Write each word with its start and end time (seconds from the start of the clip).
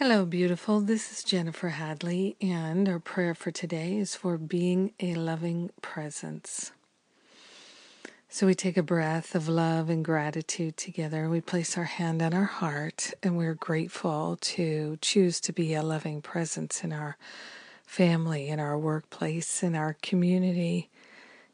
Hello, 0.00 0.24
beautiful. 0.24 0.80
This 0.80 1.10
is 1.10 1.24
Jennifer 1.24 1.70
Hadley, 1.70 2.36
and 2.40 2.88
our 2.88 3.00
prayer 3.00 3.34
for 3.34 3.50
today 3.50 3.96
is 3.96 4.14
for 4.14 4.38
being 4.38 4.92
a 5.00 5.16
loving 5.16 5.70
presence. 5.82 6.70
So 8.28 8.46
we 8.46 8.54
take 8.54 8.76
a 8.76 8.82
breath 8.84 9.34
of 9.34 9.48
love 9.48 9.90
and 9.90 10.04
gratitude 10.04 10.76
together. 10.76 11.28
We 11.28 11.40
place 11.40 11.76
our 11.76 11.82
hand 11.82 12.22
on 12.22 12.32
our 12.32 12.44
heart, 12.44 13.12
and 13.24 13.36
we're 13.36 13.54
grateful 13.54 14.38
to 14.40 14.98
choose 15.02 15.40
to 15.40 15.52
be 15.52 15.74
a 15.74 15.82
loving 15.82 16.22
presence 16.22 16.84
in 16.84 16.92
our 16.92 17.16
family, 17.84 18.46
in 18.46 18.60
our 18.60 18.78
workplace, 18.78 19.64
in 19.64 19.74
our 19.74 19.96
community, 20.00 20.90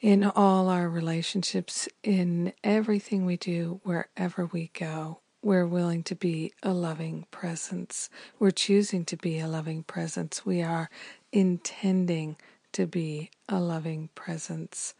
in 0.00 0.24
all 0.24 0.68
our 0.68 0.88
relationships, 0.88 1.88
in 2.02 2.54
everything 2.64 3.24
we 3.24 3.36
do, 3.36 3.80
wherever 3.84 4.46
we 4.46 4.72
go 4.74 5.21
we're 5.42 5.66
willing 5.66 6.04
to 6.04 6.14
be 6.14 6.52
a 6.62 6.72
loving 6.72 7.26
presence. 7.30 8.08
We're 8.38 8.52
choosing 8.52 9.04
to 9.06 9.16
be 9.16 9.40
a 9.40 9.48
loving 9.48 9.82
presence. 9.82 10.46
We 10.46 10.62
are 10.62 10.88
intending 11.32 12.36
to 12.72 12.86
be 12.86 13.30
a 13.48 13.58
loving 13.60 14.08
presence. 14.14 14.94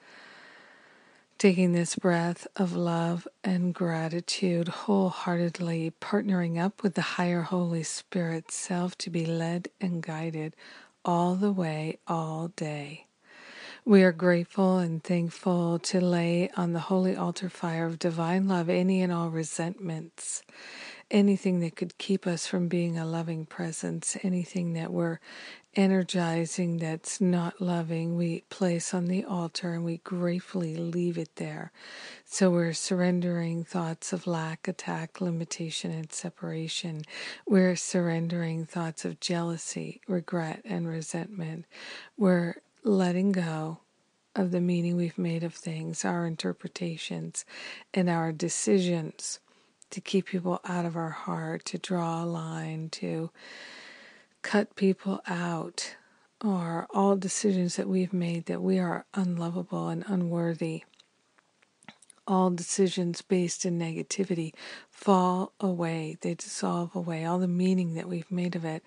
Taking 1.39 1.73
this 1.73 1.97
breath 1.97 2.47
of 2.57 2.75
love 2.75 3.27
and 3.43 3.75
gratitude, 3.75 4.69
wholeheartedly 4.69 5.93
partnering 6.01 6.61
up 6.61 6.83
with 6.83 6.95
the 6.95 7.03
higher 7.03 7.43
Holy 7.43 7.83
Spirit 7.83 8.51
self 8.51 8.97
to 8.99 9.11
be 9.11 9.27
led 9.27 9.69
and 9.81 10.03
guided 10.03 10.55
all 11.05 11.35
the 11.35 11.53
way, 11.53 11.99
all 12.07 12.49
day. 12.49 13.07
We 13.85 14.05
are 14.05 14.13
grateful 14.13 14.79
and 14.79 15.03
thankful 15.03 15.81
to 15.81 16.01
lay 16.01 16.51
on 16.57 16.73
the 16.73 16.79
holy 16.79 17.17
altar 17.17 17.49
fire 17.49 17.85
of 17.85 17.99
divine 17.99 18.47
love 18.47 18.69
any 18.69 19.03
and 19.03 19.13
all 19.13 19.29
resentments, 19.29 20.45
anything 21.11 21.59
that 21.61 21.75
could 21.75 21.99
keep 21.99 22.25
us 22.25 22.47
from 22.47 22.69
being 22.69 22.97
a 22.97 23.05
loving 23.05 23.45
presence, 23.45 24.17
anything 24.23 24.75
that 24.75 24.93
we're 24.93 25.19
energizing 25.75 26.77
that's 26.77 27.21
not 27.21 27.61
loving, 27.61 28.17
we 28.17 28.45
place 28.51 28.95
on 28.95 29.07
the 29.07 29.25
altar 29.25 29.73
and 29.73 29.85
we 29.85 29.97
gratefully 29.99 30.77
leave 30.77 31.19
it 31.19 31.35
there. 31.35 31.73
So 32.25 32.51
we're 32.51 32.75
surrendering 32.75 33.65
thoughts 33.65 34.13
of 34.13 34.29
lack, 34.29 34.69
attack, 34.69 35.21
limitation, 35.21 35.91
and 35.91 36.13
separation. 36.13 37.03
We're 37.49 37.75
surrendering 37.75 38.65
thoughts 38.65 39.05
of 39.05 39.19
jealousy, 39.19 40.03
regret, 40.07 40.61
and 40.65 40.87
resentment. 40.87 41.65
We're 42.17 42.59
letting 42.85 43.33
go 43.33 43.79
of 44.35 44.51
the 44.51 44.61
meaning 44.61 44.97
we've 44.97 45.19
made 45.19 45.45
of 45.45 45.55
things, 45.55 46.05
our 46.05 46.27
interpretations, 46.27 47.45
and 47.93 48.09
our 48.09 48.33
decisions 48.33 49.41
to 49.91 50.01
keep 50.01 50.27
people 50.27 50.61
out 50.65 50.87
of 50.87 50.97
our 50.97 51.11
heart, 51.11 51.65
to 51.67 51.79
draw 51.79 52.23
a 52.23 52.27
line, 52.27 52.89
to 52.89 53.31
cut 54.41 54.75
people 54.75 55.21
out, 55.27 55.97
or 56.43 56.87
all 56.91 57.15
decisions 57.15 57.77
that 57.77 57.89
we've 57.89 58.13
made 58.13 58.47
that 58.47 58.63
we 58.63 58.79
are 58.79 59.05
unlovable 59.15 59.89
and 59.89 60.05
unworthy 60.07 60.83
all 62.27 62.51
decisions 62.51 63.23
based 63.23 63.65
in 63.65 63.79
negativity 63.79 64.53
fall 64.91 65.53
away. 65.61 66.17
They 66.21 66.35
dissolve 66.35 66.95
away. 66.95 67.25
All 67.25 67.39
the 67.39 67.49
meaning 67.49 67.95
that 67.95 68.09
we've 68.09 68.31
made 68.31 68.55
of 68.55 68.65
it, 68.65 68.83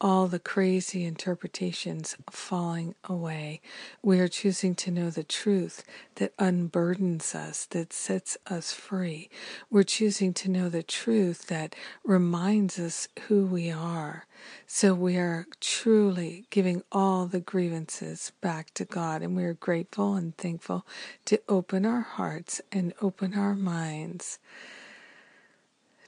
all 0.00 0.28
the 0.28 0.38
crazy 0.38 1.04
interpretations 1.04 2.16
falling 2.30 2.94
away. 3.04 3.60
We 4.02 4.20
are 4.20 4.28
choosing 4.28 4.74
to 4.76 4.90
know 4.90 5.10
the 5.10 5.24
truth 5.24 5.82
that 6.16 6.36
unburdens 6.36 7.34
us, 7.34 7.66
that 7.66 7.92
sets 7.92 8.36
us 8.46 8.72
free. 8.72 9.30
We're 9.70 9.82
choosing 9.82 10.32
to 10.34 10.50
know 10.50 10.68
the 10.68 10.82
truth 10.82 11.46
that 11.46 11.74
reminds 12.04 12.78
us 12.78 13.08
who 13.26 13.46
we 13.46 13.70
are. 13.70 14.25
So 14.68 14.94
we 14.94 15.16
are 15.16 15.46
truly 15.60 16.46
giving 16.50 16.82
all 16.90 17.26
the 17.26 17.38
grievances 17.38 18.32
back 18.40 18.74
to 18.74 18.84
God, 18.84 19.22
and 19.22 19.36
we 19.36 19.44
are 19.44 19.54
grateful 19.54 20.16
and 20.16 20.36
thankful 20.36 20.84
to 21.26 21.40
open 21.48 21.86
our 21.86 22.00
hearts 22.00 22.60
and 22.72 22.92
open 23.00 23.34
our 23.34 23.54
minds 23.54 24.40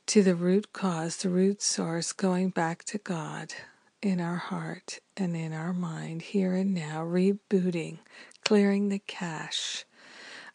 to 0.06 0.24
the 0.24 0.34
root 0.34 0.72
cause, 0.72 1.19
the 1.19 1.28
root 1.28 1.62
source, 1.62 2.12
going 2.12 2.50
back 2.50 2.82
to 2.84 2.98
God 2.98 3.54
in 4.02 4.20
our 4.20 4.36
heart 4.36 4.98
and 5.16 5.36
in 5.36 5.52
our 5.52 5.72
mind, 5.72 6.22
here 6.22 6.54
and 6.54 6.75
now, 6.75 7.04
rebooting, 7.04 7.98
clearing 8.44 8.88
the 8.88 8.98
cache 8.98 9.84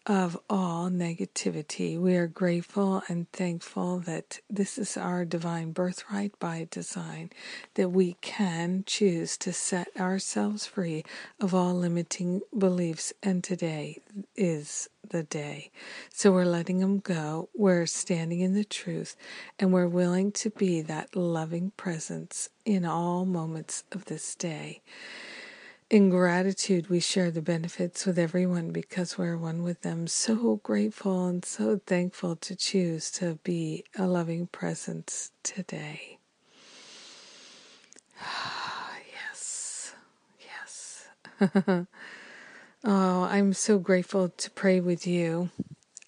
of 0.06 0.38
all 0.50 0.90
negativity. 0.90 1.98
We 1.98 2.16
are 2.16 2.28
grateful 2.28 3.04
and 3.08 3.32
thankful 3.32 4.00
that 4.00 4.40
this 4.50 4.78
is 4.78 4.98
our 4.98 5.24
divine 5.24 5.72
birthright 5.72 6.38
by 6.40 6.68
design, 6.70 7.30
that 7.76 7.90
we 7.90 8.18
can 8.20 8.84
choose 8.86 9.38
to 9.38 9.54
set 9.54 9.88
ourselves 9.98 10.66
free 10.66 11.06
of 11.40 11.54
all 11.54 11.74
limiting 11.74 12.42
beliefs, 12.58 13.14
and 13.24 13.44
today 13.44 14.02
is 14.36 14.90
the 15.10 15.24
day. 15.24 15.72
So 16.10 16.32
we're 16.32 16.46
letting 16.46 16.80
them 16.80 17.00
go. 17.00 17.50
We're 17.56 17.86
standing 17.86 18.42
in 18.42 18.54
the 18.56 18.66
truth, 18.66 19.16
and 19.58 19.72
we're 19.72 19.88
willing 19.88 20.32
to 20.34 20.50
be 20.50 20.82
that 20.82 21.16
loving 21.16 21.72
presence 21.78 22.50
in 22.66 22.84
all 22.84 23.26
moments 23.26 23.84
of 23.92 24.06
this 24.06 24.36
day. 24.36 24.82
In 25.94 26.10
gratitude, 26.10 26.90
we 26.90 27.00
share 27.00 27.30
the 27.30 27.44
benefits 27.44 28.04
with 28.08 28.18
everyone 28.18 28.72
because 28.72 29.16
we're 29.16 29.38
one 29.38 29.62
with 29.62 29.82
them. 29.84 30.08
So 30.08 30.56
grateful 30.64 31.28
and 31.28 31.46
so 31.46 31.80
thankful 31.86 32.36
to 32.38 32.56
choose 32.56 33.12
to 33.12 33.38
be 33.44 33.84
a 33.96 34.08
loving 34.08 34.48
presence 34.48 35.30
today. 35.44 36.18
yes, 39.30 39.94
yes. 40.42 41.10
oh, 42.84 43.24
I'm 43.30 43.54
so 43.54 43.78
grateful 43.78 44.30
to 44.30 44.50
pray 44.50 44.80
with 44.80 45.06
you. 45.06 45.52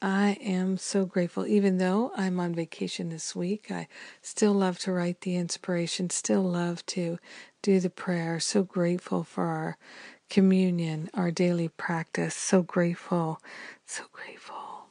I 0.05 0.38
am 0.39 0.77
so 0.77 1.07
grateful. 1.07 1.47
Even 1.47 1.79
though 1.79 2.11
I'm 2.16 2.39
on 2.39 2.53
vacation 2.53 3.09
this 3.09 3.35
week, 3.35 3.71
I 3.71 3.88
still 4.21 4.53
love 4.53 4.77
to 4.81 4.91
write 4.91 5.21
the 5.21 5.35
inspiration, 5.35 6.11
still 6.11 6.43
love 6.43 6.85
to 6.88 7.17
do 7.63 7.79
the 7.79 7.89
prayer. 7.89 8.39
So 8.39 8.61
grateful 8.61 9.23
for 9.23 9.45
our 9.45 9.77
communion, 10.29 11.09
our 11.15 11.31
daily 11.31 11.69
practice. 11.69 12.35
So 12.35 12.61
grateful, 12.61 13.41
so 13.88 14.03
grateful. 14.11 14.89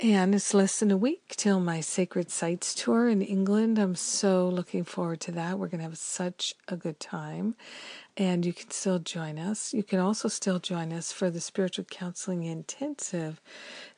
And 0.00 0.34
it's 0.34 0.54
less 0.54 0.80
than 0.80 0.90
a 0.90 0.96
week 0.96 1.34
till 1.36 1.60
my 1.60 1.80
Sacred 1.80 2.32
Sites 2.32 2.74
tour 2.74 3.08
in 3.08 3.22
England. 3.22 3.78
I'm 3.78 3.94
so 3.94 4.48
looking 4.48 4.82
forward 4.82 5.20
to 5.20 5.32
that. 5.32 5.56
We're 5.56 5.68
going 5.68 5.78
to 5.78 5.84
have 5.84 5.98
such 5.98 6.56
a 6.66 6.74
good 6.74 6.98
time. 6.98 7.54
And 8.20 8.44
you 8.44 8.52
can 8.52 8.70
still 8.70 8.98
join 8.98 9.38
us. 9.38 9.72
You 9.72 9.82
can 9.82 9.98
also 9.98 10.28
still 10.28 10.58
join 10.58 10.92
us 10.92 11.10
for 11.10 11.30
the 11.30 11.40
Spiritual 11.40 11.86
Counseling 11.86 12.42
Intensive 12.42 13.40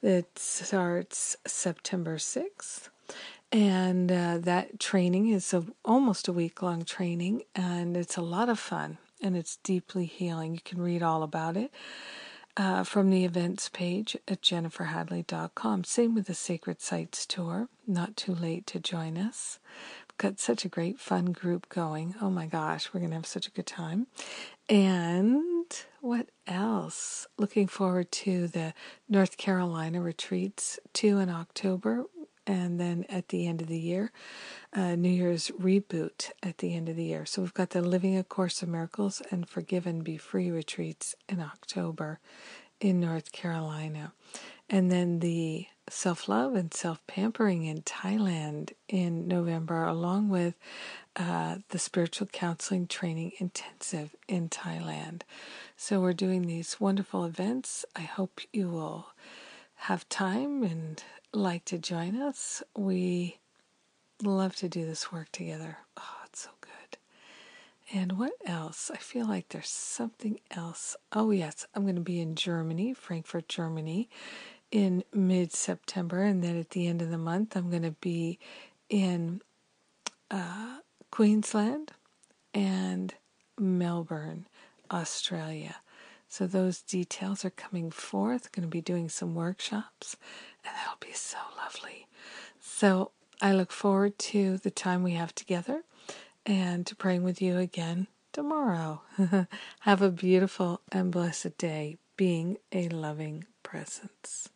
that 0.00 0.38
starts 0.38 1.36
September 1.44 2.18
6th. 2.18 2.88
And 3.50 4.12
uh, 4.12 4.38
that 4.38 4.78
training 4.78 5.28
is 5.30 5.52
a, 5.52 5.64
almost 5.84 6.28
a 6.28 6.32
week 6.32 6.62
long 6.62 6.84
training, 6.84 7.42
and 7.56 7.96
it's 7.96 8.16
a 8.16 8.22
lot 8.22 8.48
of 8.48 8.60
fun 8.60 8.98
and 9.20 9.36
it's 9.36 9.56
deeply 9.56 10.06
healing. 10.06 10.54
You 10.54 10.60
can 10.64 10.80
read 10.80 11.02
all 11.02 11.24
about 11.24 11.56
it 11.56 11.72
uh, 12.56 12.84
from 12.84 13.10
the 13.10 13.24
events 13.24 13.68
page 13.68 14.16
at 14.28 14.42
jenniferhadley.com. 14.42 15.84
Same 15.84 16.14
with 16.14 16.26
the 16.26 16.34
Sacred 16.34 16.80
Sites 16.80 17.24
Tour. 17.24 17.68
Not 17.86 18.16
too 18.16 18.34
late 18.34 18.66
to 18.68 18.78
join 18.78 19.16
us. 19.16 19.58
Got 20.18 20.38
such 20.38 20.64
a 20.64 20.68
great, 20.68 21.00
fun 21.00 21.32
group 21.32 21.68
going. 21.68 22.14
Oh 22.20 22.30
my 22.30 22.46
gosh, 22.46 22.90
we're 22.92 23.00
going 23.00 23.10
to 23.10 23.16
have 23.16 23.26
such 23.26 23.48
a 23.48 23.50
good 23.50 23.66
time. 23.66 24.06
And 24.68 25.64
what 26.00 26.28
else? 26.46 27.26
Looking 27.38 27.66
forward 27.66 28.12
to 28.12 28.46
the 28.46 28.72
North 29.08 29.36
Carolina 29.36 30.00
retreats, 30.00 30.78
two 30.92 31.18
in 31.18 31.28
October, 31.28 32.04
and 32.46 32.78
then 32.78 33.04
at 33.08 33.28
the 33.28 33.46
end 33.46 33.62
of 33.62 33.68
the 33.68 33.78
year, 33.78 34.12
uh, 34.72 34.94
New 34.96 35.08
Year's 35.10 35.50
reboot 35.60 36.30
at 36.42 36.58
the 36.58 36.74
end 36.74 36.88
of 36.88 36.96
the 36.96 37.04
year. 37.04 37.24
So 37.24 37.42
we've 37.42 37.54
got 37.54 37.70
the 37.70 37.82
Living 37.82 38.16
a 38.16 38.24
Course 38.24 38.62
of 38.62 38.68
Miracles 38.68 39.22
and 39.30 39.48
Forgive 39.48 39.86
and 39.86 40.02
Be 40.02 40.16
Free 40.16 40.50
retreats 40.50 41.14
in 41.28 41.40
October 41.40 42.20
in 42.80 43.00
North 43.00 43.32
Carolina. 43.32 44.12
And 44.72 44.90
then 44.90 45.20
the 45.20 45.66
self 45.88 46.28
love 46.28 46.54
and 46.56 46.72
self 46.72 47.06
pampering 47.06 47.64
in 47.64 47.82
Thailand 47.82 48.72
in 48.88 49.28
November, 49.28 49.84
along 49.84 50.30
with 50.30 50.54
uh, 51.14 51.58
the 51.68 51.78
spiritual 51.78 52.26
counseling 52.28 52.86
training 52.88 53.32
intensive 53.38 54.16
in 54.26 54.48
Thailand. 54.48 55.22
So 55.76 56.00
we're 56.00 56.14
doing 56.14 56.42
these 56.42 56.80
wonderful 56.80 57.24
events. 57.24 57.84
I 57.94 58.00
hope 58.00 58.40
you 58.52 58.68
will 58.68 59.08
have 59.74 60.08
time 60.08 60.62
and 60.62 61.02
like 61.32 61.64
to 61.66 61.78
join 61.78 62.20
us, 62.20 62.62
we 62.76 63.38
love 64.22 64.54
to 64.56 64.68
do 64.68 64.86
this 64.86 65.10
work 65.10 65.30
together. 65.32 65.78
Oh, 65.96 66.16
it's 66.26 66.42
so 66.42 66.50
good. 66.60 66.98
And 67.92 68.18
what 68.18 68.32
else? 68.46 68.90
I 68.92 68.98
feel 68.98 69.26
like 69.26 69.48
there's 69.48 69.68
something 69.68 70.40
else. 70.50 70.96
Oh, 71.12 71.30
yes, 71.30 71.66
I'm 71.74 71.82
going 71.82 71.96
to 71.96 72.00
be 72.00 72.20
in 72.20 72.36
Germany, 72.36 72.94
Frankfurt, 72.94 73.48
Germany, 73.48 74.08
in 74.72 75.04
mid 75.12 75.52
September. 75.52 76.22
And 76.22 76.42
then 76.42 76.58
at 76.58 76.70
the 76.70 76.88
end 76.88 77.00
of 77.00 77.10
the 77.10 77.18
month, 77.18 77.56
I'm 77.56 77.70
going 77.70 77.82
to 77.84 77.92
be 77.92 78.40
in 78.88 79.40
uh, 80.32 80.78
Queensland, 81.10 81.92
and 82.54 83.14
Melbourne, 83.58 84.46
Australia. 84.90 85.76
So 86.28 86.46
those 86.46 86.80
details 86.80 87.44
are 87.44 87.50
coming 87.50 87.90
forth. 87.90 88.50
Going 88.50 88.62
to 88.62 88.68
be 88.68 88.80
doing 88.80 89.08
some 89.10 89.34
workshops, 89.34 90.16
and 90.64 90.74
that'll 90.74 90.96
be 91.00 91.12
so 91.12 91.36
lovely. 91.58 92.06
So 92.60 93.10
I 93.42 93.52
look 93.52 93.70
forward 93.70 94.18
to 94.18 94.56
the 94.56 94.70
time 94.70 95.02
we 95.02 95.12
have 95.12 95.34
together 95.34 95.82
and 96.46 96.86
to 96.86 96.96
praying 96.96 97.22
with 97.22 97.42
you 97.42 97.58
again 97.58 98.06
tomorrow. 98.32 99.02
have 99.80 100.00
a 100.00 100.10
beautiful 100.10 100.80
and 100.90 101.12
blessed 101.12 101.58
day 101.58 101.98
being 102.16 102.56
a 102.72 102.88
loving 102.88 103.44
presence. 103.62 104.48